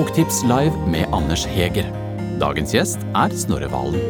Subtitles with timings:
[0.00, 1.84] Boktips live med Anders Heger.
[2.40, 4.00] Dagens gjest er Snorre Valen.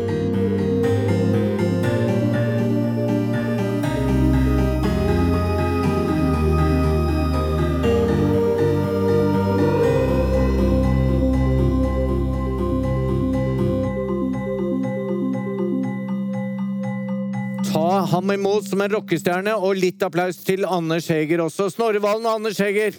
[17.67, 21.67] Ta ham imot som en rockestjerne, og litt applaus til Anders Heger også.
[21.75, 22.95] Snorre Valen og Anders Heger.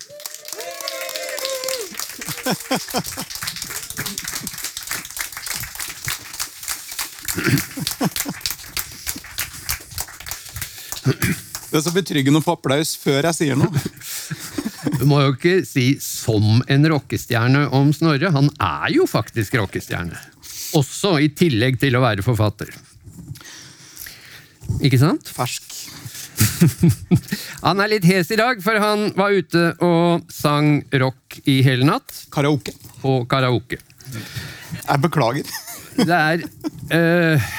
[11.71, 13.71] Det er så betryggende å få applaus før jeg sier noe.
[14.99, 18.31] Du må jo ikke si 'som en rockestjerne' om Snorre.
[18.35, 20.17] Han er jo faktisk rockestjerne.
[20.75, 22.69] Også i tillegg til å være forfatter.
[24.81, 25.31] Ikke sant?
[25.31, 25.63] Fersk.
[27.65, 31.87] Han er litt hes i dag, for han var ute og sang rock i hele
[31.87, 32.25] natt.
[32.33, 32.73] Karaoke.
[33.01, 33.79] På karaoke.
[34.11, 35.51] Jeg beklager.
[35.97, 36.43] Det er
[36.95, 37.51] eh,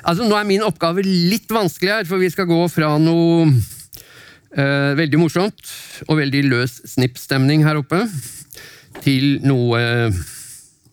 [0.00, 3.50] Altså, nå er min oppgave litt vanskelig her, for vi skal gå fra noe
[4.56, 5.72] eh, veldig morsomt
[6.06, 8.00] og veldig løs snippstemning her oppe,
[9.04, 9.80] til noe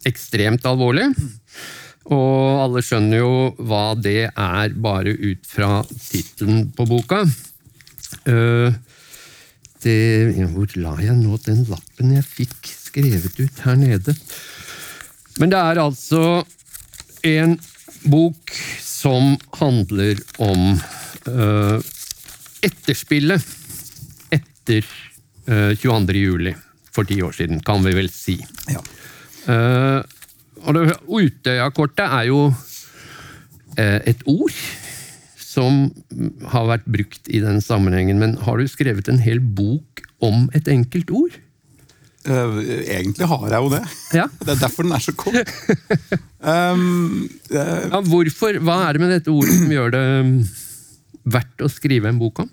[0.08, 1.08] ekstremt alvorlig.
[2.14, 3.32] Og alle skjønner jo
[3.68, 7.26] hva det er, bare ut fra tittelen på boka.
[8.28, 8.78] Eh,
[9.84, 9.98] det,
[10.54, 14.16] hvor la jeg nå den lappen jeg fikk skrevet ut her nede?
[15.38, 16.22] Men det er altså
[17.28, 17.58] en
[18.08, 20.80] bok som handler om
[21.28, 21.78] uh,
[22.66, 23.44] etterspillet
[24.34, 24.88] etter
[25.50, 26.18] uh, 22.
[26.18, 26.56] juli
[26.94, 28.40] for ti år siden, kan vi vel si.
[28.72, 28.82] Ja.
[29.46, 30.02] Uh,
[30.68, 34.54] og det, Utøya-kortet er jo uh, et ord
[35.48, 35.88] som
[36.52, 40.68] har vært brukt i den sammenhengen, men har du skrevet en hel bok om et
[40.70, 41.38] enkelt ord?
[42.28, 42.58] Eh,
[42.98, 43.82] egentlig har jeg jo det.
[44.18, 44.26] Ja.
[44.44, 45.54] Det er derfor den er så kort.
[46.44, 48.60] um, uh, Ja, hvorfor?
[48.68, 50.34] Hva er det med dette ordet som gjør det um,
[51.38, 52.52] verdt å skrive en bok om?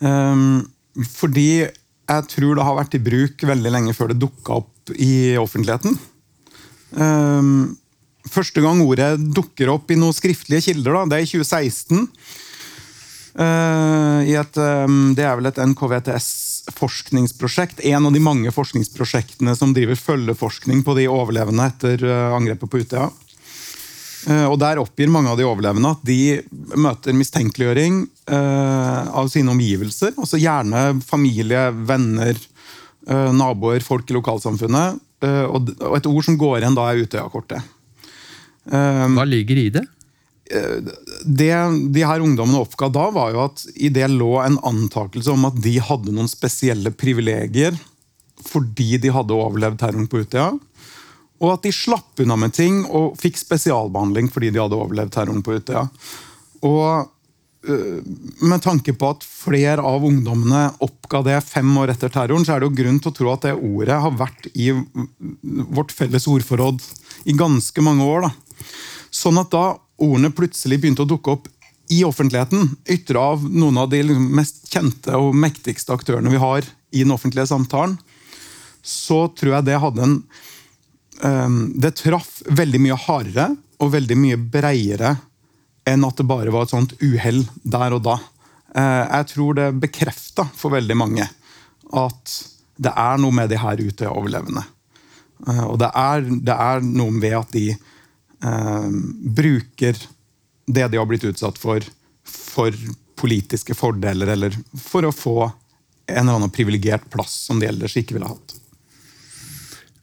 [0.00, 0.64] um,
[1.10, 5.34] fordi jeg tror det har vært i bruk veldig lenge før det dukka opp i
[5.40, 5.96] offentligheten.
[6.94, 7.74] Um,
[8.30, 12.08] første gang ordet dukker opp i noen skriftlige kilder, da, det er i 2016.
[13.34, 17.80] Eh, i et, um, det er vel et NKVTS-forskningsprosjekt.
[17.90, 22.78] En av de mange forskningsprosjektene som driver følgeforskning på de overlevende etter eh, angrepet på
[22.84, 23.08] Utøya.
[24.30, 26.20] Eh, og Der oppgir mange av de overlevende at de
[26.78, 27.94] møter mistenkeliggjøring
[28.24, 30.14] av sine omgivelser.
[30.16, 32.32] altså Gjerne familie, venner,
[33.04, 34.96] naboer, folk i lokalsamfunnet.
[35.22, 37.72] Eh, og, et ord som går igjen da, er Utøya-kortet.
[38.70, 39.86] Eh, Hva ligger i det?
[41.24, 41.54] det
[41.96, 45.56] de her ungdommene oppga da, var jo at i det lå en antakelse om at
[45.64, 47.78] de hadde noen spesielle privilegier
[48.44, 50.50] fordi de hadde overlevd terroren på Utøya.
[51.40, 55.42] Og at de slapp unna med ting og fikk spesialbehandling fordi de hadde overlevd terroren
[55.44, 55.86] på Utøya.
[56.64, 57.08] Og
[57.64, 62.60] med tanke på at flere av ungdommene oppga det fem år etter terroren, så er
[62.60, 66.84] det jo grunn til å tro at det ordet har vært i vårt felles ordforråd
[67.30, 68.28] i ganske mange år.
[68.28, 68.66] da.
[69.14, 69.64] Sånn at da
[70.02, 71.48] ordene plutselig begynte å dukke opp
[71.92, 76.64] i offentligheten, ytra av noen av de liksom mest kjente og mektigste aktørene vi har
[76.94, 77.98] i den offentlige samtalen,
[78.84, 80.16] så tror jeg det hadde en
[81.24, 83.46] um, Det traff veldig mye hardere
[83.80, 85.14] og veldig mye breiere
[85.88, 88.18] enn at det bare var et sånt uhell der og da.
[88.74, 91.28] Uh, jeg tror det bekrefta for veldig mange
[91.94, 92.36] at
[92.74, 94.64] det er noe med de her Utøya-overlevende.
[95.46, 97.68] Uh, og det er, det er noe ved at de
[98.44, 98.88] eh,
[99.36, 99.98] bruker
[100.66, 101.84] det de har blitt utsatt for,
[102.24, 102.76] for
[103.20, 105.38] politiske fordeler, eller for å få
[106.06, 108.56] en eller annen privilegert plass som de ellers ikke ville hatt.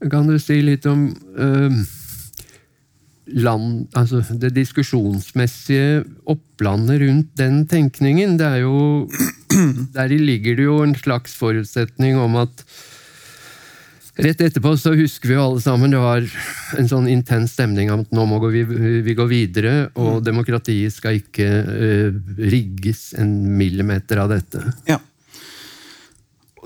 [0.09, 1.81] Kan du si litt om eh,
[3.33, 8.37] land, altså det diskusjonsmessige opplandet rundt den tenkningen?
[8.39, 9.09] Det er jo
[9.97, 12.65] Deri ligger det jo en slags forutsetning om at
[14.21, 16.25] Rett etterpå så husker vi jo alle sammen det var
[16.77, 18.65] en sånn intens stemning om at nå må vi,
[19.01, 22.17] vi gå videre, og demokratiet skal ikke uh,
[22.51, 24.61] rigges en millimeter av dette.
[24.89, 24.99] Ja.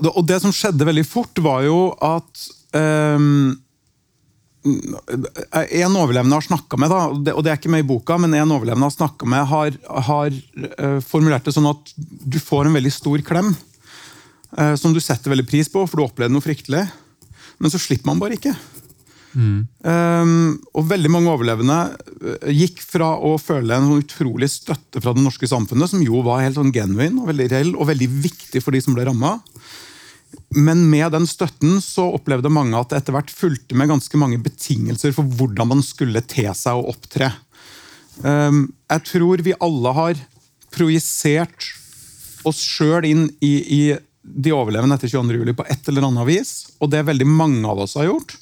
[0.02, 2.42] Og det, som skjedde veldig fort, var jo at
[2.76, 3.54] ehm,
[4.66, 8.54] En overlevende har snakka med, da, og det, er ikke med i boka, men en
[8.56, 9.76] overlevende har snakka med, har,
[10.10, 13.54] har eh, formulert det sånn at du får en veldig stor klem.
[14.58, 16.86] eh, som du setter veldig pris på, for du opplevde noe fryktelig.
[17.62, 18.54] Men så slipper man bare ikke.
[19.36, 21.76] Um, og veldig mange overlevende
[22.24, 26.22] eh, gikk fra å føle en sånn utrolig støtte fra det norske samfunnet, som jo
[26.24, 29.36] var helt sånn genuin og veldig reell og veldig viktig for de som ble ramma,
[30.56, 34.38] Men med den støtten så opplevde mange at det etter hvert fulgte med ganske mange
[34.42, 37.32] betingelser for hvordan man skulle te seg og opptre.
[38.24, 40.24] Ehm, jeg tror vi alle har
[40.74, 41.72] projisert
[42.46, 43.82] oss sjøl inn i, i
[44.22, 45.40] de overlevende etter 22.
[45.40, 48.36] juli på et eller annet vis, og det veldig mange av oss har gjort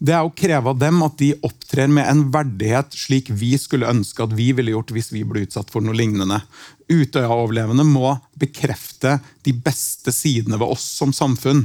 [0.00, 3.88] det er å kreve av dem at de opptrer med en verdighet slik vi skulle
[3.90, 6.40] ønske at vi ville gjort hvis vi ble utsatt for noe lignende.
[6.90, 11.64] Utøya-overlevende må bekrefte de beste sidene ved oss som samfunn.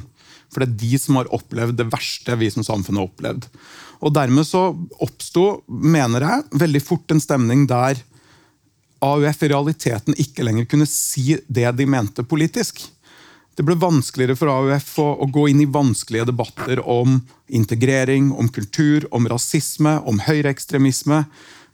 [0.53, 3.47] For det er de som har opplevd det verste vi som samfunn har opplevd.
[4.05, 4.67] Og Dermed så
[5.01, 8.01] oppsto, mener jeg, veldig fort en stemning der
[9.05, 12.83] AUF i realiteten ikke lenger kunne si det de mente politisk.
[13.55, 18.49] Det ble vanskeligere for AUF å, å, gå inn i vanskelige debatter om integrering, om
[18.51, 21.23] kultur, om rasisme, om høyreekstremisme,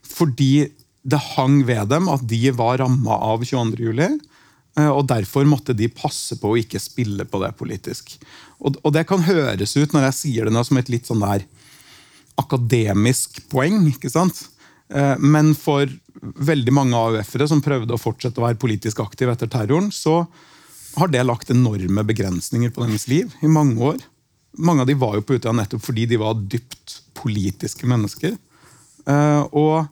[0.06, 0.68] fordi
[1.02, 3.80] det hang ved dem at de var ramma av 22.07.
[3.82, 4.10] juli,
[4.88, 8.14] og derfor måtte de passe på å ikke spille på det politisk.
[8.62, 11.20] Og, og det kan høres ut når jeg sier det nå som et litt sånn
[11.20, 11.44] der
[12.40, 13.82] akademisk poeng.
[13.90, 14.46] ikke sant?
[14.92, 15.88] Eh, men for
[16.20, 20.22] veldig mange AUF-ere som prøvde å fortsette å være politisk aktive etter terroren, så
[20.98, 24.02] har det lagt enorme begrensninger på deres liv i mange år.
[24.60, 28.36] Mange av de var jo på Utøya nettopp fordi de var dypt politiske mennesker.
[29.08, 29.90] Eh, og eh,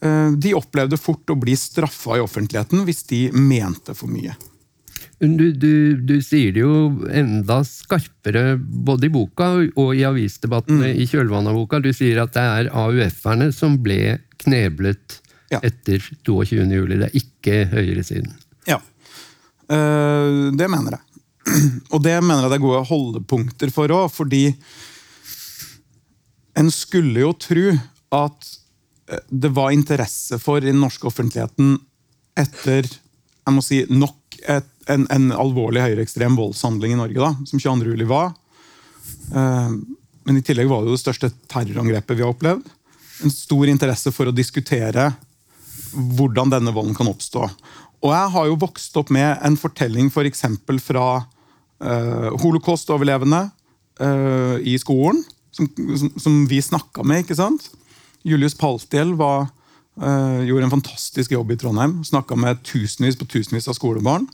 [0.00, 4.32] de opplevde fort å bli straffa i offentligheten hvis de mente for mye.
[5.22, 10.96] Du, du, du, sier det jo enda skarpere både i boka og i avisdebattene mm.
[10.98, 11.78] i kjølvannet av boka.
[11.78, 15.20] Du sier at det er AUF-erne som ble kneblet
[15.52, 15.60] ja.
[15.62, 16.64] etter 22.
[16.74, 16.98] juli.
[16.98, 18.34] Det er ikke høyresiden.
[18.66, 18.80] Ja.
[19.70, 21.22] Uh, det mener jeg.
[21.94, 24.48] Og det mener jeg det er gode holdepunkter for òg, fordi
[26.58, 27.68] en skulle jo tro
[28.12, 28.58] at eh,
[29.28, 31.76] det var interesse for i den norske offentligheten
[32.38, 32.86] etter
[33.42, 37.90] jeg må si, nok et, en, en, alvorlig høyreekstrem voldshandling i Norge, da, som 22.
[37.90, 38.30] juli var.
[39.34, 39.74] Eh,
[40.22, 42.68] men i tillegg var det jo det største terrorangrepet vi har opplevd.
[43.26, 45.10] En stor interesse for å diskutere
[45.92, 47.48] hvordan denne volden kan oppstå.
[48.02, 50.46] Og jeg har jo vokst opp med en fortelling f.eks.
[50.66, 53.44] For fra uh, holocaust-overlevende
[54.02, 55.20] uh, i skolen,
[55.54, 55.68] som,
[56.16, 57.22] som, vi snakka med.
[57.22, 57.68] ikke sant?
[58.26, 59.48] Julius Paltiel var,
[60.02, 62.00] uh, gjorde en fantastisk jobb i Trondheim.
[62.06, 64.28] Snakka med tusenvis på tusenvis av skolebarn.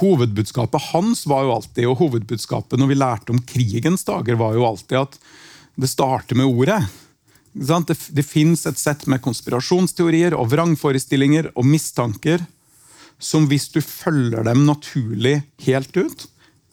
[0.00, 4.66] Hovedbudskapet hans var jo alltid, og hovedbudskapet når vi lærte om krigens dager, var jo
[4.68, 5.18] alltid at
[5.80, 6.80] det starter med ordet.
[7.52, 12.44] Det, det fins et sett med konspirasjonsteorier og vrangforestillinger og mistanker
[13.20, 16.24] som hvis du følger dem naturlig helt ut,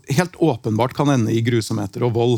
[0.08, 2.38] helt åpenbart kan ende i grusomheter og vold.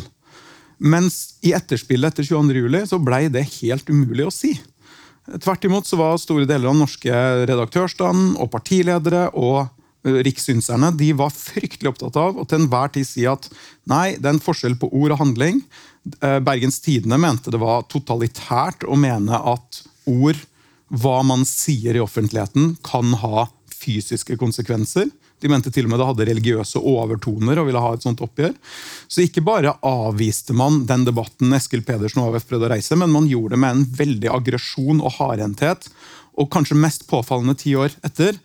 [0.79, 4.53] Mens i etterspillet etter 22.07 så blei det helt umulig å si.
[5.43, 9.67] Tvert imot så var store deler av den norske redaktørstanden og partiledere og
[10.07, 13.49] eh, rikssynserne de var fryktelig opptatt av å til enhver tid si at
[13.91, 15.61] nei, det er en forskjell på ord og handling.
[16.23, 20.39] Eh, Bergens Tidende mente det var totalitært å mene at ord,
[20.89, 25.11] hva man sier i offentligheten, kan ha fysiske konsekvenser.
[25.39, 28.55] De mente til og med det hadde religiøse overtoner og ville ha et sånt oppgjør.
[29.07, 33.13] Så ikke bare avviste man den debatten Eskil Pedersen og AUF prøvde å reise, men
[33.13, 35.89] man gjorde det med en veldig aggresjon og hardhendthet.
[36.39, 38.37] Og kanskje mest påfallende ti år etter,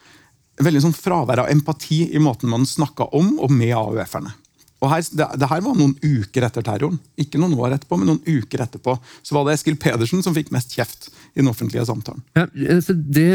[0.63, 4.35] veldig sånn fravær av empati i måten man snakka om og med AUF-erne.
[4.85, 6.99] Og her, det, det, her var noen uker etter terroren.
[7.21, 8.97] Ikke noen år etterpå, men noen uker etterpå.
[9.25, 12.21] Så var det Eskil Pedersen som fikk mest kjeft i den offentlige samtalen.
[12.37, 12.45] Ja,
[12.77, 13.29] altså det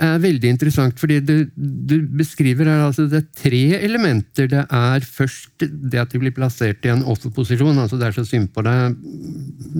[0.00, 4.48] er veldig interessant, fordi du, du beskriver her altså det er tre elementer.
[4.52, 7.78] Det er først det at de blir plassert i en offerposisjon.
[7.82, 8.96] altså Det er så synd på deg,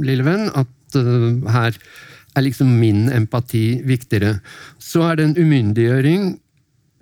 [0.04, 1.80] lille venn, at uh, her
[2.37, 4.37] er liksom min empati viktigere.
[4.78, 6.35] Så er det en umyndiggjøring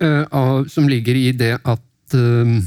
[0.03, 2.57] uh, av, som ligger i det at uh,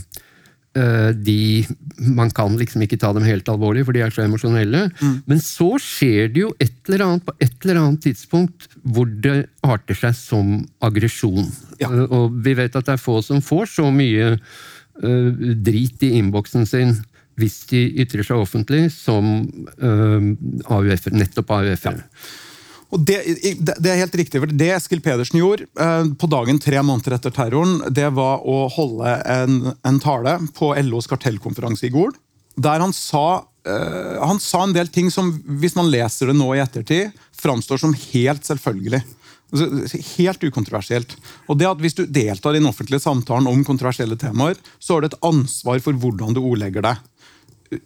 [1.14, 1.66] de
[1.99, 4.85] Man kan liksom ikke ta dem helt alvorlig, for de er så emosjonelle.
[5.00, 5.14] Mm.
[5.26, 9.49] Men så skjer det jo et eller annet på et eller annet tidspunkt hvor det
[9.66, 10.52] arter seg som
[10.85, 11.49] aggresjon.
[11.82, 11.90] Ja.
[11.90, 15.30] Uh, og vi vet at det er få som får så mye uh,
[15.68, 16.94] drit i innboksen sin
[17.38, 19.47] hvis de ytrer seg offentlig, som
[19.78, 20.30] uh,
[20.75, 22.02] AUF, nettopp AUF-ere.
[22.02, 22.47] Ja.
[22.88, 23.18] Og det,
[23.52, 27.35] det, er helt riktig, for det Eskil Pedersen gjorde eh, på dagen tre måneder etter
[27.37, 32.14] terroren, det var å holde en, en tale på LOs kartellkonferanse i Gol.
[32.57, 36.49] Der han sa, eh, han sa en del ting som, hvis man leser det nå
[36.57, 39.02] i ettertid, framstår som helt selvfølgelig.
[39.49, 41.14] Altså, helt ukontroversielt.
[41.49, 45.04] Og det at Hvis du deltar i den offentlige samtalen om kontroversielle temaer, så har
[45.04, 47.00] du et ansvar for hvordan du ordlegger deg.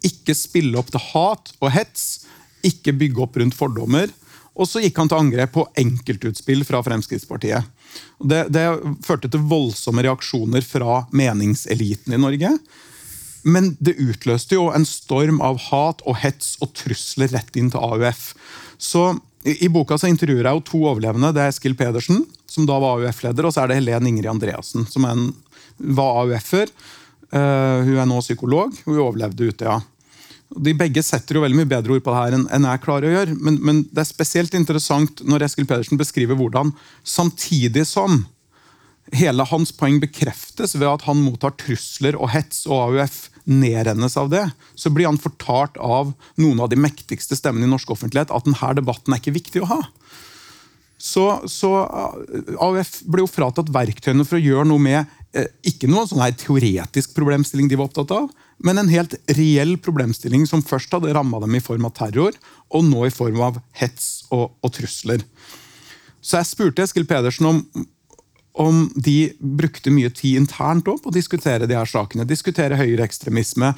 [0.07, 2.25] Ikke spille opp til hat og hets.
[2.67, 4.11] Ikke bygge opp rundt fordommer.
[4.53, 7.69] Og så gikk han til angrep på enkeltutspill fra Fremskrittspartiet.
[8.21, 8.67] Det, det
[9.05, 12.53] førte til voldsomme reaksjoner fra meningseliten i Norge.
[13.43, 17.83] Men det utløste jo en storm av hat og hets og trusler rett inn til
[17.83, 18.33] AUF.
[18.79, 19.09] Så
[19.43, 21.33] i, boka så intervjuer jeg jo to overlevende.
[21.35, 24.87] Det er Eskil Pedersen, som da var AUF-leder, og så er det Helen Ingrid Andreassen,
[24.87, 25.31] som en,
[25.83, 26.71] var AUF-er.
[27.33, 28.77] Uh, hun er nå psykolog.
[28.85, 29.81] Hun overlevde Utøya.
[30.61, 33.15] De begge setter jo veldig mye bedre ord på det her enn, jeg klarer å
[33.17, 33.37] gjøre.
[33.41, 38.25] Men, men, det er spesielt interessant når Eskil Pedersen beskriver hvordan samtidig som
[39.13, 44.31] hele hans poeng bekreftes ved at han mottar trusler og hets, og AUF nedrennes av
[44.33, 44.45] det,
[44.79, 48.77] så blir han fortalt av noen av de mektigste stemmene i norsk offentlighet at denne
[48.79, 49.81] debatten er ikke viktig å ha.
[51.03, 51.71] Så, så
[52.63, 55.01] AUF ble jo fratatt verktøyene for å gjøre noe med
[55.35, 58.29] eh, ikke noen sånn her teoretisk problemstilling de var opptatt av,
[58.63, 62.37] men en helt reell problemstilling som først hadde ramma dem i form av terror,
[62.71, 65.25] og nå i form av hets og, og trusler.
[66.23, 67.63] Så jeg spurte Eskil Pedersen om,
[68.55, 72.29] om de brukte mye tid internt på å diskutere de her sakene.
[72.29, 73.73] Diskutere høyreekstremisme,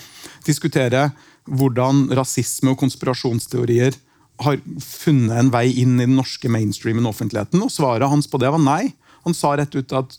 [0.44, 1.08] diskutere
[1.48, 3.96] hvordan rasisme og konspirasjonsteorier
[4.44, 7.62] har funnet en vei inn i den norske mainstreamen og offentligheten.
[7.62, 8.92] Og svaret hans på det var nei.
[9.24, 10.16] Han sa rett ut at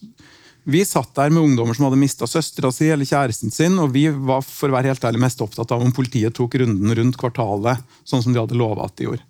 [0.66, 4.08] vi satt der med ungdommer som hadde mista søstera si eller kjæresten sin, og vi
[4.10, 7.84] var for å være helt ærlig mest opptatt av om politiet tok runden rundt kvartalet,
[8.08, 9.22] sånn som de hadde lova at de gjorde.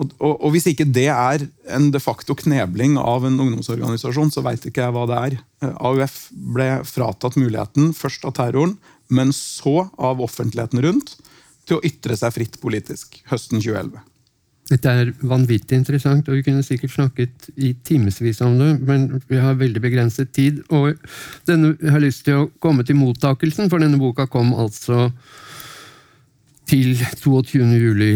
[0.00, 4.44] Og, og, og, Hvis ikke det er en de facto knebling av en ungdomsorganisasjon, så
[4.44, 5.38] veit ikke jeg hva det er.
[5.80, 6.20] AUF
[6.54, 8.76] ble fratatt muligheten, først av terroren,
[9.10, 11.16] men så av offentligheten rundt,
[11.68, 14.09] til å ytre seg fritt politisk høsten 2011.
[14.70, 19.40] Dette er vanvittig interessant, og vi kunne sikkert snakket i timevis om det, men vi
[19.42, 20.60] har veldig begrenset tid.
[20.70, 20.94] Og
[21.50, 25.08] denne, jeg har lyst til å komme til mottakelsen, for denne boka kom altså
[26.70, 27.64] til 22.
[27.82, 28.12] juli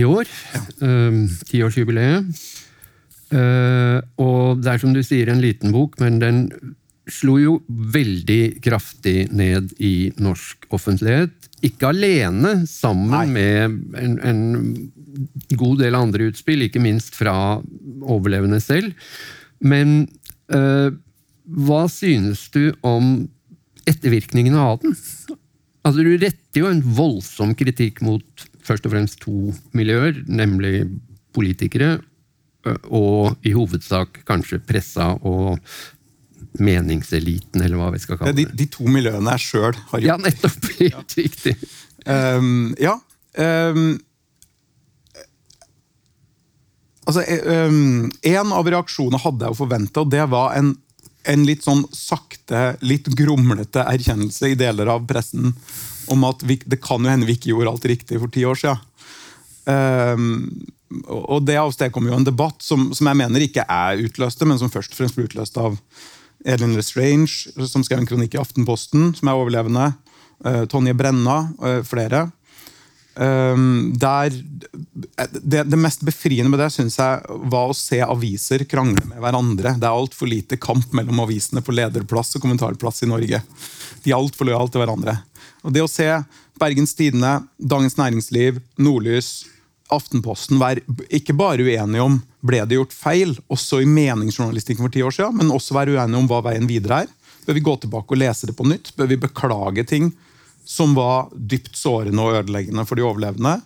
[0.00, 0.30] i år.
[0.80, 2.40] Ehm, tiårsjubileet.
[3.28, 6.38] Uh, og det er som du sier, en liten bok, men den
[7.12, 11.34] slo jo veldig kraftig ned i norsk offentlighet.
[11.64, 13.26] Ikke alene, sammen Nei.
[13.34, 18.94] med en, en god del andre utspill, ikke minst fra overlevende selv.
[19.58, 20.04] Men
[20.54, 20.92] øh,
[21.66, 23.26] hva synes du om
[23.88, 24.94] ettervirkningene av den?
[25.86, 30.84] Altså, Du retter jo en voldsom kritikk mot først og fremst to miljøer, nemlig
[31.34, 31.98] politikere
[32.92, 35.58] og i hovedsak kanskje pressa og
[36.58, 38.48] meningseliten, eller hva vi skal kalle det.
[38.48, 40.08] De, de to miljøene jeg sjøl har gjort.
[40.08, 40.68] Ja, nettopp.
[40.80, 41.06] Helt ja.
[41.22, 41.56] riktig.
[42.08, 42.98] Um, ja.
[43.38, 43.98] Um,
[47.08, 50.74] Altså, um, En av reaksjonene hadde jeg jo forventa, og det var en,
[51.24, 55.54] en, litt sånn sakte, litt grumlete erkjennelse i deler av pressen
[56.12, 58.60] om at vi, det kan jo hende vi ikke gjorde alt riktig for ti år
[58.60, 58.84] siden.
[59.68, 60.28] Um,
[61.08, 64.72] og Det avstedkom jo en debatt som, som, jeg mener ikke er utløste, men som
[64.72, 65.76] først og fremst ble utløst av
[66.44, 69.92] Elin Lestrange, som skrev en kronikk i Aftenposten, som er overlevende.
[70.44, 72.28] Uh, Tonje Brenna, uh, flere.
[73.18, 74.30] Um, der,
[75.42, 79.72] det, det, mest befriende med det synes jeg var å se aviser krangle med hverandre.
[79.74, 83.42] Det er altfor lite kamp mellom avisene på lederplass og kommentarplass i Norge.
[84.04, 85.16] De er altfor lojale til hverandre.
[85.66, 86.06] Og Det å se
[86.62, 89.48] Bergens Tidende, Dagens Næringsliv, Nordlys,
[89.90, 95.02] Aftenposten være ikke bare uenige om ble det gjort feil, også i meningsjournalistikken for ti
[95.02, 97.14] år siden, men også være uenige om hva veien videre er.
[97.46, 98.92] Bør vi gå tilbake og lese det på nytt?
[98.96, 100.12] Bør vi beklage ting
[100.68, 103.56] som var dypt sårende og ødeleggende for de overlevende?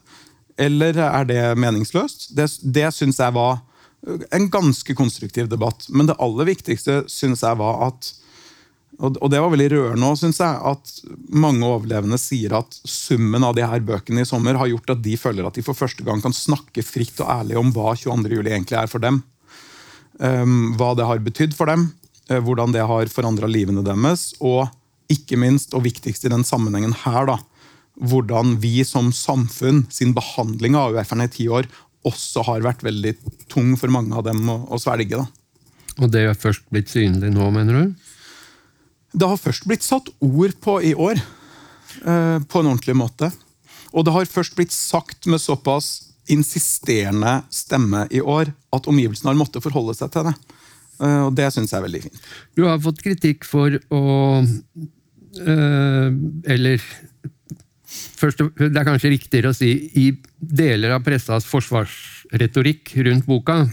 [0.60, 2.30] Eller er det meningsløst?
[2.36, 3.60] Det, det syns jeg var
[4.34, 5.86] en ganske konstruktiv debatt.
[5.90, 8.12] Men det aller viktigste syns jeg var at
[9.00, 10.90] og det var veldig rørende òg, synes jeg, at
[11.32, 15.16] mange overlevende sier at summen av de her bøkene i sommer har gjort at de
[15.18, 18.28] føler at de for første gang kan snakke fritt og ærlig om hva 22.
[18.36, 19.22] juli egentlig er for dem.
[20.20, 21.88] Um, hva det har betydd for dem,
[22.30, 24.28] uh, hvordan det har forandra livene deres.
[24.44, 24.68] Og
[25.10, 27.40] ikke minst, og viktigst i den sammenhengen her, da,
[27.98, 31.66] hvordan vi som samfunn sin behandling av AUF-erne i ti år
[32.06, 33.16] også har vært veldig
[33.50, 35.18] tung for mange av dem å, å svelge.
[35.18, 35.26] Da.
[36.02, 38.08] Og det har først blitt synlig nå, mener du?
[39.12, 43.28] Det har først blitt satt ord på i år, eh, på en ordentlig måte.
[43.92, 49.38] Og det har først blitt sagt med såpass insisterende stemme i år at omgivelsene har
[49.38, 50.34] måttet forholde seg til det.
[51.02, 52.20] Eh, og det syns jeg er veldig fint.
[52.56, 54.02] Du har fått kritikk for å
[54.42, 56.08] øh,
[56.54, 56.82] Eller
[57.92, 60.06] først, det er kanskje riktigere å si i
[60.38, 63.66] deler av pressas forsvarsretorikk rundt boka,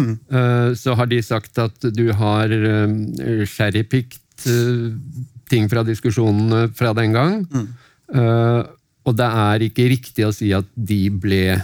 [0.82, 2.94] så har de sagt at du har øh,
[4.44, 7.42] sherrypicked ting fra diskusjonene fra den gang.
[7.52, 7.68] Mm.
[9.04, 11.56] og det er ikke riktig å si at de ble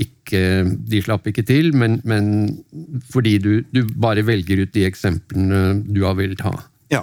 [0.00, 0.40] ikke
[0.88, 2.26] De slapp ikke til, men, men
[3.12, 6.54] fordi du, du, bare velger ut de eksemplene du har villet ha.
[6.92, 7.02] Ja.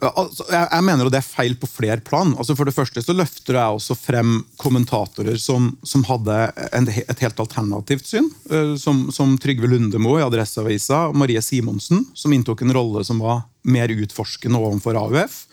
[0.00, 2.32] Altså, jeg, jeg mener at det er feil på flere plan.
[2.38, 6.38] Altså, for det første så løfter jeg også frem kommentatorer som, som hadde
[6.72, 8.30] en, et helt alternativt syn.
[8.50, 13.44] eh, Som, som Trygve Lundemo i Adresseavisa, Marie Simonsen, som inntok en rolle som var
[13.62, 15.44] mer utforskende overfor AUF.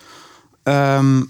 [0.70, 1.30] Um,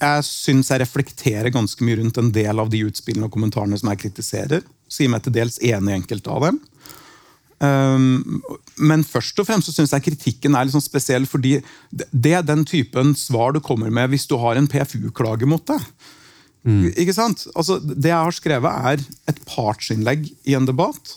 [0.00, 3.90] jeg syns jeg reflekterer ganske mye rundt en del av de utspillene og kommentarene som
[3.92, 4.64] jeg kritiserer.
[4.90, 6.60] Sier meg til dels enig i enkelte av dem.
[7.60, 8.40] Um,
[8.80, 11.58] men først og fremst så synes jeg kritikken er litt sånn spesiell, fordi
[11.92, 15.84] det er den typen svar du kommer med hvis du har en PFU-klage mot deg.
[17.00, 17.46] Ikke sant?
[17.56, 21.14] Altså, det jeg har skrevet, er et partsinnlegg i en debatt.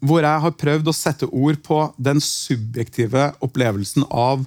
[0.00, 4.46] Hvor jeg har prøvd å sette ord på den subjektive opplevelsen av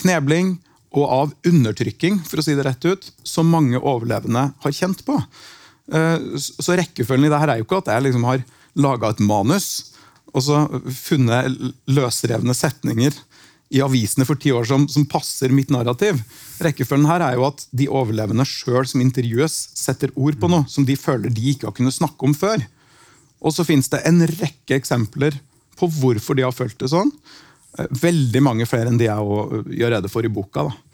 [0.00, 0.54] knebling
[0.96, 5.18] og av undertrykking, for å si det rett ut, som mange overlevende har kjent på.
[5.92, 8.42] Eh, Så rekkefølgen i det her er jo ikke at jeg liksom har
[8.80, 9.92] laga et manus
[10.32, 11.56] og så funnet
[11.90, 13.16] løsrevne setninger
[13.70, 16.18] i avisene for ti år som, som passer mitt narrativ.
[16.62, 20.86] Rekkefølgen her er jo at de overlevende sjøl som intervjues, setter ord på noe som
[20.88, 22.64] de føler de ikke har kunnet snakke om før.
[23.40, 25.38] Og så finnes det en rekke eksempler
[25.78, 27.12] på hvorfor de har følt det sånn.
[27.78, 30.66] Eh, Veldig mange flere enn de jeg gjør rede for i boka.
[30.66, 30.89] da.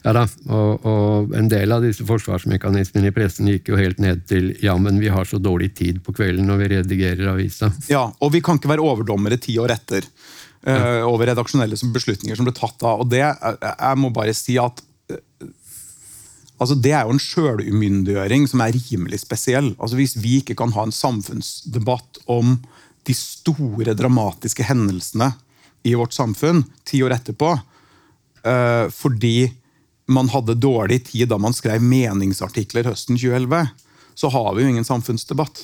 [0.00, 4.22] Ja da, og, og en del av disse forsvarsmekanismene i pressen gikk jo helt ned
[4.30, 7.68] til ja, men vi har så dårlig tid på kvelden når vi redigerer avisa.
[7.92, 10.06] Ja, Og vi kan ikke være overdommere ti år etter
[10.64, 12.94] uh, over redaksjonelle som- beslutninger som ble tatt da.
[12.96, 14.80] Og det, eh, jeg må bare si at
[15.12, 15.20] eh,
[16.60, 19.74] altså Det er jo en sjølumyndiggjøring som er rimelig spesiell.
[19.76, 22.56] Altså Hvis vi ikke kan ha en samfunnsdebatt om
[23.08, 25.34] de store, dramatiske hendelsene
[25.88, 27.52] i vårt samfunn ti år etterpå,
[28.44, 29.50] uh, fordi
[30.10, 33.70] man hadde dårlig tid da man skrev meningsartikler høsten 2011,
[34.18, 35.62] så har vi jo ingen samfunnsdebatt.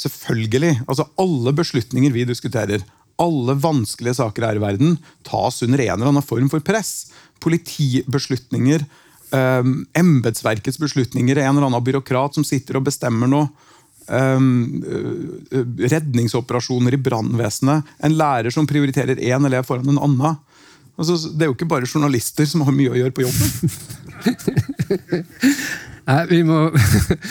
[0.00, 0.80] Selvfølgelig.
[0.86, 2.84] altså Alle beslutninger vi diskuterer,
[3.20, 7.10] alle vanskelige saker her i verden, tas under en eller annen form for press.
[7.40, 8.84] Politibeslutninger,
[9.32, 13.50] um, embetsverkets beslutninger, en eller annen byråkrat som sitter og bestemmer noe.
[14.10, 14.80] Um,
[15.78, 17.90] redningsoperasjoner i brannvesenet.
[18.02, 20.40] En lærer som prioriterer én elev foran en annen.
[21.00, 23.48] Altså, det er jo ikke bare journalister som har mye å gjøre på jobben.
[26.10, 26.58] Nei, vi må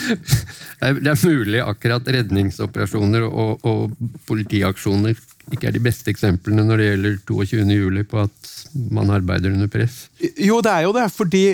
[0.80, 3.94] Det er mulig akkurat redningsoperasjoner og, og
[4.28, 5.14] politiaksjoner
[5.50, 7.64] ikke er de beste eksemplene når det gjelder 22.
[7.74, 8.54] juli på at
[8.94, 10.04] man arbeider under press.
[10.38, 11.06] Jo, det er jo det.
[11.10, 11.44] Fordi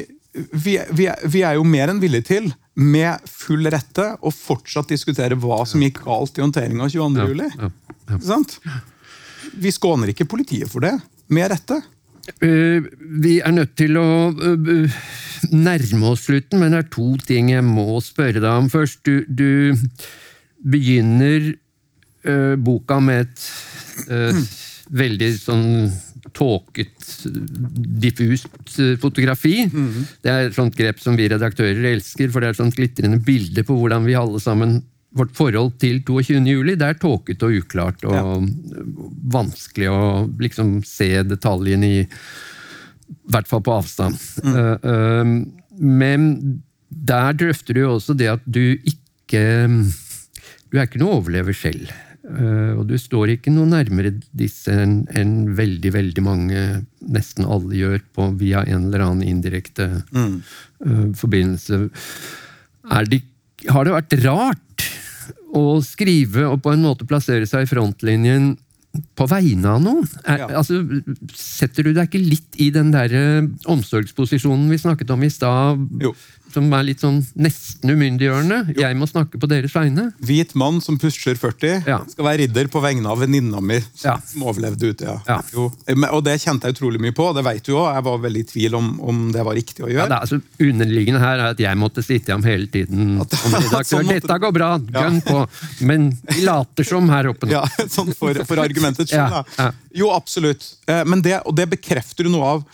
[0.52, 5.38] vi, vi, vi er jo mer enn villige til, med full rette, å fortsatt diskutere
[5.40, 7.22] hva som gikk galt i håndteringa av 22.
[7.22, 7.48] Ja, juli.
[7.56, 7.70] ja,
[8.12, 8.20] ja.
[8.26, 8.58] Sant?
[9.56, 10.92] Vi skåner ikke politiet for det.
[11.32, 11.80] Med rette.
[12.42, 12.82] Eh,
[13.22, 14.96] vi er nødt til å eh,
[15.52, 19.06] nærme oss slutten, men det er to ting jeg må spørre deg om først.
[19.06, 19.76] Du, du
[20.66, 21.52] begynner
[22.26, 23.46] eh, boka med et
[24.10, 24.42] eh,
[24.96, 25.70] veldig sånn
[26.36, 26.92] tåket,
[28.02, 29.62] diffust fotografi.
[30.22, 33.20] Det er et sånt grep som vi redaktører elsker, for det er et sånt glitrende
[33.24, 34.80] bilde på hvordan vi alle sammen
[35.16, 36.42] Vårt forhold til 22.
[36.50, 38.48] juli det er tåkete og uklart og
[39.32, 40.02] vanskelig å
[40.42, 42.02] liksom se detaljene i
[43.06, 44.18] i hvert fall på avstand.
[44.44, 44.56] Mm.
[44.56, 46.26] Uh, uh, men
[46.88, 49.42] der drøfter du jo også det at du ikke
[50.66, 51.90] Du er ikke noe overlever selv.
[52.26, 56.62] Uh, og du står ikke noe nærmere disse enn en veldig, veldig mange,
[57.06, 61.78] nesten alle, gjør på via en eller annen indirekte eh, forbindelse.
[62.96, 63.20] Er det,
[63.70, 64.65] har det vært rart
[65.56, 68.54] å skrive og på en måte plassere seg i frontlinjen
[69.16, 70.06] på vegne av noen?
[70.24, 70.46] Er, Ja.
[70.62, 70.78] altså,
[71.36, 75.82] setter du deg ikke litt i den der eh, omsorgsposisjonen vi snakket om i stad.
[76.56, 78.74] Som er litt sånn nesten umyndiggjørende?
[78.80, 80.08] Jeg må snakke på deres vegne.
[80.24, 82.00] Hvit mann som pusher 40, Ja.
[82.08, 84.16] skal være ridder på vegne av venninna mi Ja.
[84.24, 85.04] som overlevde ute.
[85.04, 85.18] Ja.
[85.28, 85.38] Ja.
[85.52, 85.68] Jo.
[86.10, 87.28] Og det kjente jeg utrolig mye på.
[87.36, 87.92] Det vet du òg.
[87.94, 90.08] Jeg var veldig i tvil om, om det var riktig å Ja, gjøre.
[90.08, 93.52] det er altså Underliggende her er at jeg måtte sitte ham hele tiden At- som
[93.60, 93.84] redaktør.
[94.00, 95.46] sånn måtte- Dette går bra, gønn på!
[95.86, 97.52] Men vi later som her oppe nå.
[97.52, 99.30] Ja, sånn for, for argumentets skyld.
[99.30, 99.70] Ja, da.
[99.94, 100.74] Jo, absolutt.
[100.88, 102.64] Eh, Men det, og det bekrefter jo noe av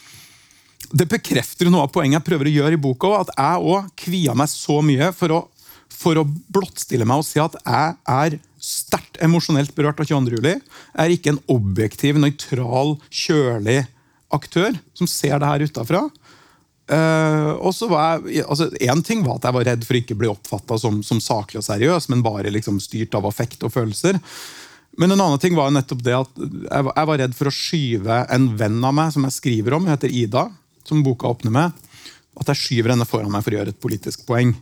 [0.93, 3.11] det bekrefter noe av poenget jeg prøver å gjøre i boka.
[3.23, 5.41] At jeg òg kvia meg så mye for å,
[5.93, 10.39] for å blottstille meg og si at jeg er sterkt emosjonelt berørt av 22.
[10.39, 10.55] juli.
[10.59, 13.83] Jeg er ikke en objektiv, nøytral, kjølig
[14.33, 16.07] aktør som ser det her utafra.
[16.93, 20.17] Uh, og så var jeg, altså Én ting var at jeg var redd for ikke
[20.17, 23.73] å bli oppfatta som, som saklig og seriøs, men bare liksom styrt av affekt og
[23.73, 24.19] følelser.
[25.01, 28.51] Men en annen ting var nettopp det at jeg var redd for å skyve en
[28.61, 30.51] venn av meg som jeg skriver om, hun heter Ida,
[30.89, 31.89] som boka åpner med.
[32.41, 34.55] At jeg skyver henne foran meg for å gjøre et politisk poeng.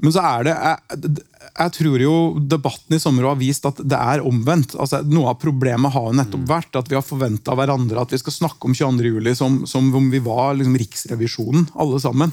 [0.00, 1.10] Men så er det jeg,
[1.50, 4.72] jeg tror jo debatten i sommer har vist at det er omvendt.
[4.80, 8.20] Altså, noe av problemet har jo nettopp vært at vi har forventa hverandre at vi
[8.22, 9.12] skal snakke om 22.
[9.12, 12.32] juli som, som om vi var liksom, Riksrevisjonen, alle sammen.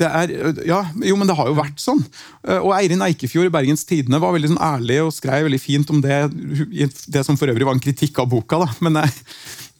[0.00, 0.30] Det er,
[0.64, 2.00] ja, jo, men det har jo vært sånn.
[2.62, 6.00] Og Eirin Eikefjord i Bergens Tidende var veldig sånn ærlig og skrev veldig fint om
[6.02, 6.22] det,
[7.12, 8.62] det som for øvrig var en kritikk av boka.
[8.64, 8.70] Da.
[8.86, 9.12] Men, jeg,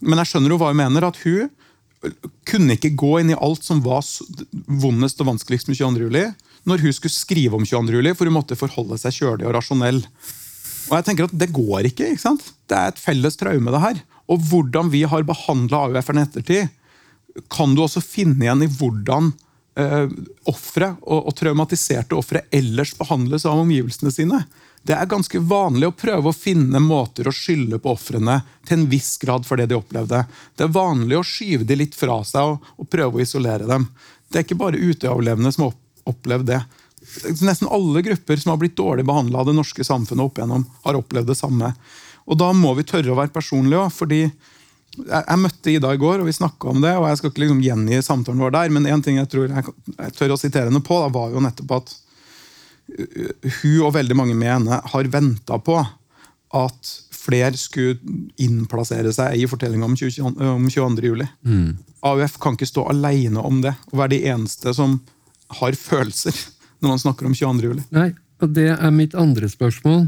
[0.05, 1.09] men jeg skjønner jo hva hun mener.
[1.09, 1.49] at hun
[2.49, 4.05] kunne ikke gå inn i alt som var
[4.81, 6.07] vondest og vanskeligst med 22.
[6.09, 6.25] juli,
[6.69, 7.99] når hun skulle skrive om 22.
[7.99, 10.01] juli, for hun måtte forholde seg kjølig og rasjonell.
[10.91, 12.13] Og jeg tenker at Det går ikke.
[12.13, 12.53] ikke sant?
[12.69, 13.71] Det er et felles traume.
[13.71, 14.03] det her.
[14.29, 16.71] Og hvordan vi har behandla AUF-erne ettertid,
[17.51, 19.33] kan du også finne igjen i hvordan
[19.79, 20.09] eh,
[20.51, 24.43] ofre og, og traumatiserte ofre ellers behandles av omgivelsene sine.
[24.83, 28.87] Det er ganske vanlig å prøve å finne måter å skylde på ofrene til en
[28.91, 30.23] viss grad for det de opplevde.
[30.57, 33.87] Det er vanlig å skyve de litt fra seg og, og prøve å isolere dem.
[34.31, 35.77] Det er ikke bare Utøya-overlevende som har
[36.11, 36.63] opplevd det.
[37.43, 40.99] Nesten alle grupper som har blitt dårlig behandla av det norske samfunnet opp igjennom, har
[40.99, 41.75] opplevd det samme.
[42.31, 43.93] Og Da må vi tørre å være personlige òg.
[43.93, 44.23] fordi
[45.01, 46.97] jeg, møtte Ida i går, og vi snakka om det.
[46.97, 50.15] og Jeg skal ikke liksom gjengi samtalen vår der, men en ting jeg tror jeg
[50.17, 51.95] tør å sitere henne på, da, var jo nettopp at
[53.61, 55.79] hun og veldig mange med henne har venta på
[56.57, 57.99] at flere skulle
[58.41, 61.07] innplassere seg i fortellinga om, 20, om 22.
[61.11, 61.27] juli.
[61.47, 61.77] Mm.
[62.07, 64.99] AUF kan ikke stå alene om det og være de eneste som
[65.61, 66.35] har følelser
[66.81, 67.71] når man snakker om 22.
[67.71, 67.87] juli.
[67.95, 70.07] Nei, og det er mitt andre spørsmål.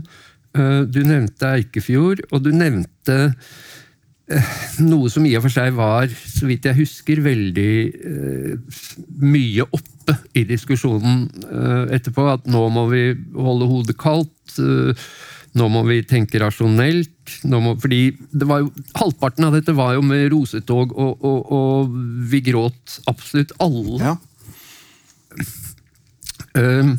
[0.56, 3.18] Eh, du nevnte Eikefjord, og du nevnte
[4.82, 8.78] noe som i og for seg var, så vidt jeg husker, veldig eh,
[9.22, 13.04] mye oppe i diskusjonen eh, etterpå at nå må vi
[13.36, 14.56] holde hodet kaldt.
[14.58, 15.06] Eh,
[15.58, 17.34] nå må vi tenke rasjonelt.
[17.52, 21.98] Må, fordi jo, Halvparten av dette var jo med rosetog, og, og, og
[22.32, 23.98] vi gråt absolutt alle.
[24.00, 24.16] Ja.
[26.52, 26.92] Uh,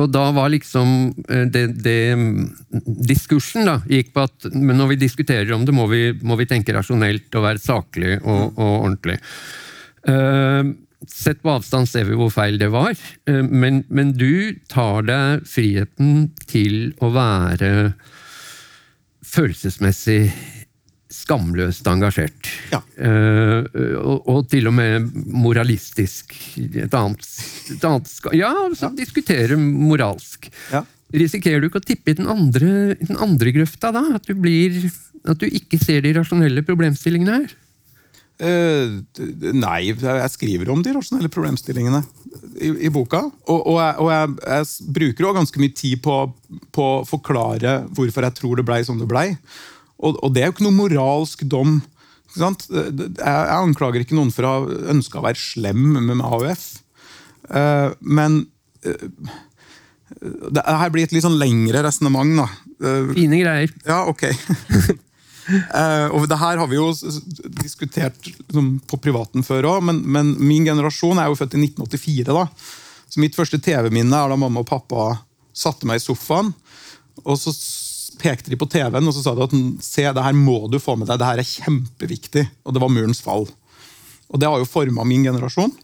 [0.00, 1.12] og da var liksom
[1.54, 1.98] det, det,
[3.08, 6.48] Diskursen da, gikk på at men når vi diskuterer om det, må vi, må vi
[6.50, 9.20] tenke rasjonelt og være saklig og, og ordentlig.
[10.04, 10.74] Uh,
[11.10, 12.94] Sett på avstand ser vi hvor feil det var,
[13.28, 17.92] eh, men, men, du tar deg friheten til å være
[19.34, 20.22] følelsesmessig
[21.14, 22.50] skamløst engasjert.
[22.72, 22.80] Ja.
[22.98, 23.62] Uh,
[24.00, 26.34] og, og, til og med moralistisk.
[26.58, 27.28] Et annet,
[27.74, 28.98] et annet Ja, som ja.
[29.04, 30.50] diskuterer moralsk.
[30.72, 30.84] Ja.
[31.14, 34.06] Risikerer du ikke å tippe i den andre, den andre grøfta da?
[34.18, 34.80] At du, blir,
[35.28, 37.52] at du ikke ser de rasjonelle problemstillingene her?
[38.34, 38.98] Uh,
[39.54, 42.00] nei, jeg skriver om de rasjonelle problemstillingene
[42.58, 43.20] i, i boka.
[43.46, 46.16] Og, og, jeg, og jeg, jeg, bruker også ganske mye tid på,
[46.74, 49.28] på, å forklare hvorfor jeg tror det blei som det blei.
[50.02, 51.78] Og, og, det er jo ikke noe moralsk dom.
[52.34, 56.64] Jeg, jeg, anklager ikke noen for å ha ønska å være slem med, AUF.
[57.54, 58.40] Eh, men
[58.88, 59.08] uh,
[60.54, 62.42] det her blir et litt sånn lengre resonnement.
[63.14, 63.74] Fine greier.
[63.86, 64.26] Ja, ok.
[66.16, 66.88] Og det her har vi jo
[67.60, 72.32] diskutert liksom, på privaten før òg, men, men, min generasjon er jo født i 1984.
[72.32, 72.46] da.
[73.12, 75.10] Så Mitt første TV-minne er da mamma og pappa
[75.54, 76.54] satte meg i sofaen.
[77.22, 77.52] og så
[78.20, 80.96] pekte de på TV-en og så sa de at se, det her må du få
[80.98, 82.46] med deg, det her er kjempeviktig.
[82.64, 83.48] Og det var murens fall.
[84.30, 85.74] Og det har jo forma min generasjon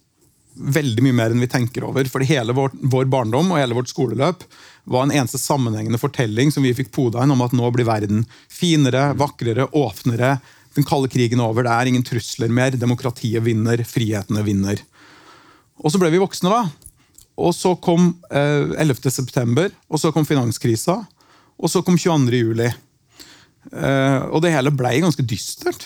[0.61, 2.07] veldig mye mer enn vi tenker over.
[2.11, 4.45] For hele vår, vår, barndom og hele vårt skoleløp
[4.91, 8.25] var en eneste sammenhengende fortelling som vi fikk poda inn om at nå blir verden
[8.53, 10.39] finere, vakrere, åpnere.
[10.77, 12.77] Den kalde krigen over, det er ingen trusler mer.
[12.77, 14.83] Demokratiet vinner, frihetene vinner.
[15.81, 16.67] Og så ble vi voksne, da.
[17.41, 19.09] Og så kom eh, 11.
[19.09, 20.99] september, og så kom finanskrisa,
[21.61, 22.41] og så kom 22.
[22.41, 22.69] juli.
[23.71, 25.85] Eh, og det hele blei ganske dystert.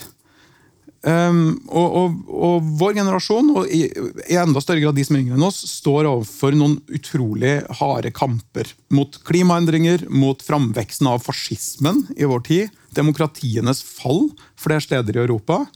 [1.04, 5.20] Um, og, og, og, vår generasjon, og i, i, enda større grad de som er
[5.20, 8.70] yngre enn oss, står overfor noen utrolig harde kamper.
[8.94, 12.78] Mot klimaendringer, mot framveksten av fascismen i vår tid.
[12.96, 15.66] Demokratienes fall flere steder i Europa.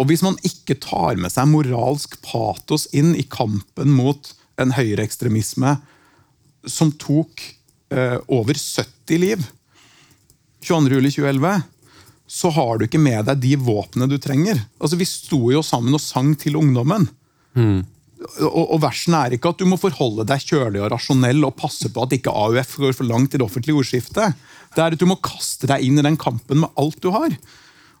[0.00, 5.76] Og hvis man ikke tar med seg moralsk patos inn i kampen mot en høyreekstremisme
[6.70, 7.44] som tok
[8.32, 9.44] over 70 liv
[10.62, 10.94] 22.
[10.94, 11.62] juli 2011
[12.32, 14.62] så har du ikke med deg de våpnene du trenger.
[14.80, 17.04] Altså, Vi sto jo sammen og sang til ungdommen.
[17.58, 17.82] Mm.
[18.46, 21.90] Og, og Versen er ikke at du må forholde deg kjølig og rasjonell og passe
[21.92, 24.38] på at ikke AUF går for langt i det offentlige ordskiftet.
[24.72, 27.34] Det er at du må kaste deg inn i den kampen med alt du har.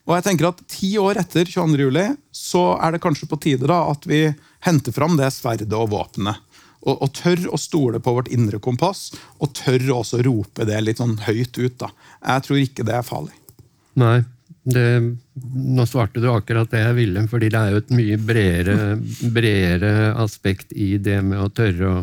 [0.06, 1.82] Og jeg tenker at Ti år etter 22.
[1.84, 4.24] juli så er det kanskje på tide da at vi
[4.64, 6.40] henter fram det sverdet og våpenet.
[6.82, 10.80] Og, og, tør å stole på vårt indre kompass, og tør også å rope det
[10.82, 11.76] litt sånn høyt ut.
[11.78, 11.92] da.
[12.26, 13.36] Jeg tror ikke det er farlig.
[14.02, 14.22] Nei.
[14.62, 14.86] Det,
[15.42, 18.76] nå svarte du akkurat det jeg ville, fordi det er jo et mye bredere,
[19.34, 19.92] bredere
[20.22, 22.00] aspekt i det med å tørre å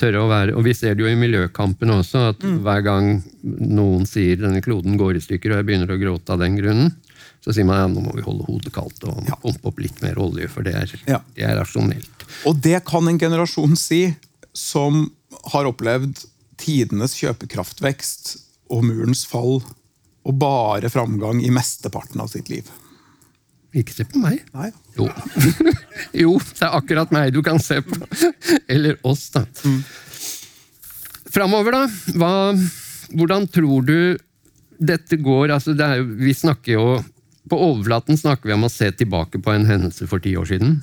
[0.00, 3.10] tørre å være Og vi ser det jo i miljøkampen også, at hver gang
[3.44, 6.90] noen sier denne kloden går i stykker, og jeg begynner å gråte av den grunnen,
[7.44, 9.36] så sier man ja, nå må vi holde hodet kaldt og Ja.
[9.42, 11.20] pumpe opp litt mer olje, for det er, Ja.
[11.36, 12.24] det er rasjonelt.
[12.48, 14.16] Og det kan en generasjon si
[14.54, 15.10] som
[15.52, 16.24] har opplevd
[16.56, 18.36] tidenes kjøpekraftvekst
[18.70, 19.58] og murens fall
[20.24, 22.70] og bare framgang i mesteparten av sitt liv.
[23.74, 24.40] Ikke se på meg.
[24.54, 24.70] Nei.
[24.96, 25.08] Jo.
[26.22, 27.98] jo, det er akkurat meg du kan se på.
[28.70, 29.44] Eller oss, da.
[31.34, 31.82] Framover, da.
[32.14, 32.30] Hva,
[33.12, 33.96] hvordan tror du
[34.78, 35.50] dette går?
[35.56, 36.86] Altså, det er vi snakker jo
[37.50, 40.78] På overflaten snakker vi om å se tilbake på en hendelse for ti år siden.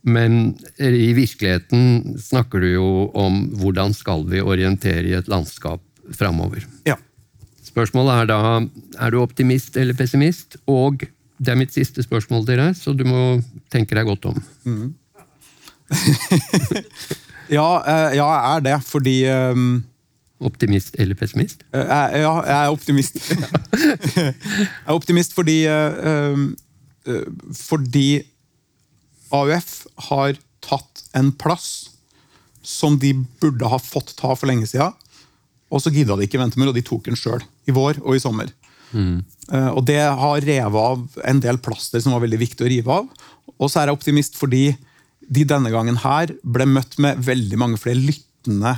[0.00, 5.82] Men i virkeligheten snakker du jo om hvordan skal vi orientere i et landskap
[6.16, 6.64] framover.
[6.88, 6.96] Ja.
[7.60, 8.40] Spørsmålet er da
[9.04, 10.56] er du optimist eller pessimist.
[10.64, 11.04] Og
[11.40, 13.40] det er mitt siste spørsmål til deg, så du må
[13.72, 14.40] tenke deg godt om.
[17.50, 19.62] Ja, eh, ja, jeg er det, fordi eh,
[20.40, 21.64] Optimist eller pessimist?
[21.74, 23.18] Eh, Jeg, ja, jeg er optimist.
[24.16, 24.34] jeg
[24.86, 26.44] er optimist fordi eh,
[27.06, 27.26] eh,
[27.56, 28.06] Fordi
[29.36, 29.74] AUF
[30.08, 31.90] har tatt en plass
[32.66, 34.96] som de burde ha fått ta for lenge siden.
[35.70, 37.40] Og så gidda de ikke vente mer, og de tok den sjøl.
[37.68, 38.50] I vår og i sommer.
[38.90, 39.20] Mm.
[39.70, 43.04] og det har revet av en del plaster som var veldig viktig å rive av.
[43.54, 44.64] Og så er jeg optimist fordi
[45.30, 48.74] de denne gangen her ble møtt med veldig mange flere lyttende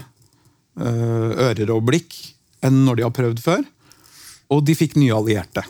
[0.81, 2.15] ører og blikk
[2.65, 3.65] enn når de har prøvd før.
[4.53, 5.65] Og de fikk nye allierte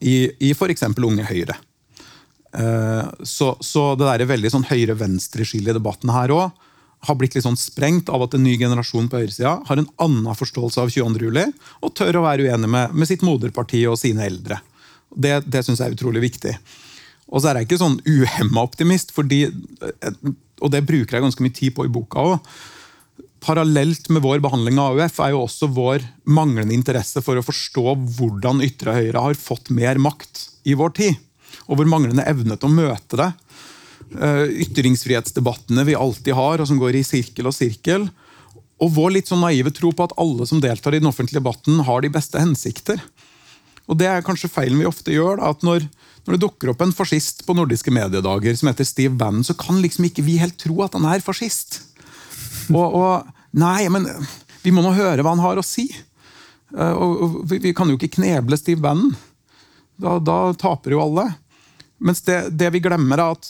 [0.00, 0.84] i, i f.eks.
[0.96, 1.56] Unge Høyre.
[2.56, 6.64] Eh, så, så det der veldig sånn høyre-venstre-skillet i debatten her òg
[7.06, 10.34] har blitt litt sånn sprengt av at en ny generasjon på høyresida har en annen
[10.34, 11.28] forståelse av 22.
[11.28, 11.44] juli
[11.78, 14.58] og tør å være uenig med, med sitt moderparti og sine eldre.
[15.14, 16.56] Det, det syns jeg er utrolig viktig.
[17.28, 19.44] Og så er jeg ikke sånn uhemma optimist, fordi,
[20.58, 22.52] og det bruker jeg ganske mye tid på i boka òg.
[23.40, 27.94] Parallelt med vår behandling av AUF er jo også vår manglende interesse for å forstå
[28.18, 31.20] hvordan ytre høyre har fått mer makt i vår tid.
[31.70, 33.28] Og vår manglende evne til å møte det.
[34.16, 38.08] Eh, Ytringsfrihetsdebattene vi alltid har, og som går i sirkel og sirkel.
[38.82, 41.82] Og vår litt sånn naive tro på at alle som deltar i den offentlige debatten,
[41.86, 43.02] har de beste hensikter.
[43.88, 45.40] Og Det er kanskje feilen vi ofte gjør.
[45.42, 45.88] at når,
[46.26, 49.80] når det dukker opp en fascist på nordiske mediedager som heter Steve Bannon, så kan
[49.80, 51.82] liksom ikke vi helt tro at han er fascist.
[52.74, 54.04] Og, og Nei, men
[54.62, 55.86] vi må nå høre hva han har å si.
[56.76, 59.14] Eh, Og, og vi, vi kan jo ikke kneble Steve Bannon.
[59.98, 61.24] Da, da taper jo alle.
[61.98, 63.48] Mens det, det vi glemmer, er at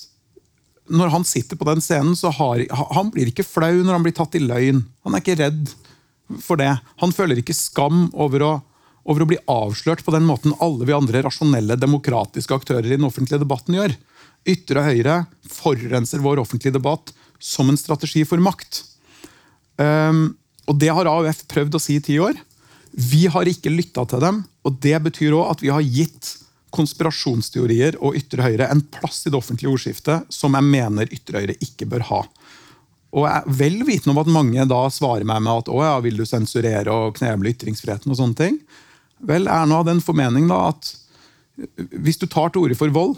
[0.89, 4.17] når han sitter på den scenen, så har han blir ikke flau når han blir
[4.17, 4.81] tatt i løgn.
[5.05, 5.75] Han er ikke redd
[6.41, 6.71] for det.
[7.03, 8.53] Han føler ikke skam over å,
[9.05, 13.05] over å bli avslørt på den måten alle vi andre rasjonelle, demokratiske aktører i den
[13.09, 13.99] offentlige debatten gjør.
[14.49, 15.19] Ytre høyre
[15.53, 18.87] forurenser vår offentlige debatt som en strategi for makt.
[19.79, 20.37] Um,
[20.69, 22.37] og det har AUF prøvd å si i ti år.
[22.93, 26.35] Vi har ikke lytta til dem, og det betyr òg at vi har gitt
[26.75, 31.57] konspirasjonsteorier og ytre høyre en plass i det offentlige ordskiftet som jeg mener ytre høyre
[31.65, 32.21] ikke bør ha.
[33.17, 35.95] Og jeg er vel vitende om at mange da svarer meg med at å ja,
[36.05, 38.59] vil du sensurere og kneble ytringsfriheten og sånne ting.
[39.25, 40.93] Vel, er nå av den formening da at
[41.97, 43.17] hvis du tar til orde for vold,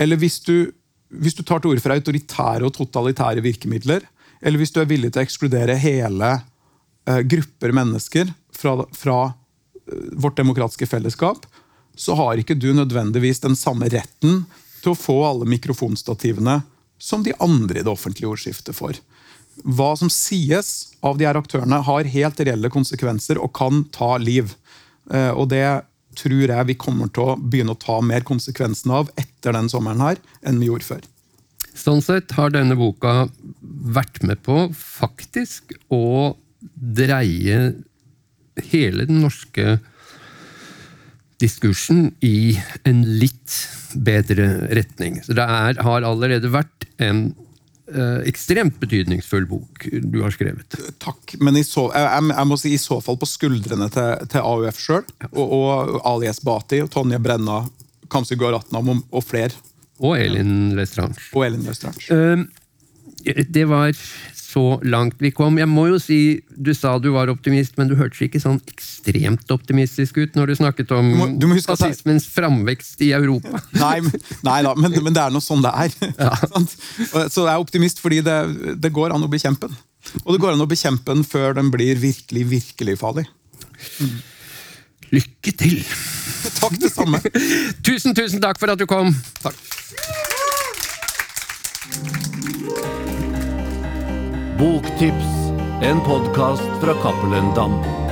[0.00, 0.72] eller hvis du,
[1.14, 4.04] hvis du tar til orde for autoritære og totalitære virkemidler,
[4.46, 6.28] eller hvis du er villig til å ekskludere hele
[7.08, 11.48] eh, grupper mennesker fra, fra eh, vårt demokratiske fellesskap,
[11.96, 14.44] så har ikke du nødvendigvis den samme retten
[14.82, 16.60] til å få alle mikrofonstativene
[17.02, 19.00] som de andre i det offentlige ordskiftet får.
[19.64, 24.54] Hva som sies av de her aktørene, har helt reelle konsekvenser og kan ta liv.
[25.10, 25.66] Eh, Og det
[26.16, 30.04] tror jeg vi kommer til å begynne å ta mer konsekvensen av etter den sommeren
[30.04, 31.02] her, enn vi gjorde før.
[31.76, 33.26] Sånn sett har denne boka
[33.96, 36.36] vært med på faktisk å
[36.74, 37.74] dreie
[38.70, 39.76] hele den norske
[41.42, 42.56] diskursen i
[42.88, 43.56] en litt
[43.92, 45.20] bedre retning.
[45.24, 47.26] Så det er, har allerede vært en
[47.92, 50.78] eh, ekstremt betydningsfull bok du har skrevet.
[51.02, 54.48] Takk, men i så, jeg, jeg, må si i så fall på skuldrene til, til
[54.48, 55.04] AUF sjøl.
[55.34, 57.64] Og, og Ali Esbati, og Tonje Brenna,
[58.12, 59.52] Kamzy Guaratnam og, og flere.
[60.04, 61.16] Og Elin Lestrange.
[61.32, 62.06] Og Elin Løstrange.
[62.10, 62.44] Uh,
[63.48, 63.92] det var
[64.56, 65.58] så langt vi kom.
[65.60, 69.50] Jeg må jo si, Du sa du var optimist, men du hørtes ikke sånn ekstremt
[69.52, 73.60] optimistisk ut når du snakket om må- du må fascismens at framvekst i Europa.
[73.84, 73.98] Nei,
[74.46, 75.98] nei da, men, men det er nå sånn det er.
[76.26, 76.32] Ja.
[77.32, 78.38] Så jeg er optimist fordi det,
[78.80, 79.76] det går an å bekjempe den.
[80.24, 83.26] Og det går an å bekjempe den før den blir virkelig, virkelig farlig.
[85.12, 85.80] Lykke til!
[86.60, 87.20] Takk, det samme.
[87.86, 89.14] Tusen, tusen takk for at du kom.
[89.42, 89.54] Takk.
[94.56, 95.32] Boktips
[95.82, 98.05] En podkast fra Cappelen Dam.